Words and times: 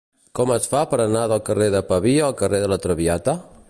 Com 0.37 0.53
es 0.55 0.65
fa 0.71 0.81
per 0.93 0.99
anar 1.03 1.27
del 1.33 1.45
carrer 1.51 1.69
de 1.77 1.85
Pavia 1.93 2.27
al 2.31 2.39
carrer 2.45 2.67
de 2.67 2.75
La 2.75 2.85
Traviata? 2.87 3.43